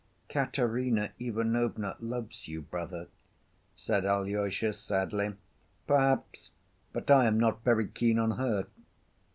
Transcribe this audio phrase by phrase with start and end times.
[0.29, 3.07] "Katerina Ivanovna loves you, brother,"
[3.75, 5.35] said Alyosha sadly.
[5.85, 6.49] "Perhaps;
[6.91, 8.65] but I am not very keen on her."